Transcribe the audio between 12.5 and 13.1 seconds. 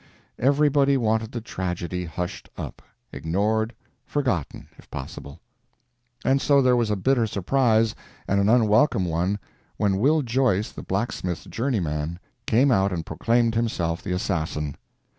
out and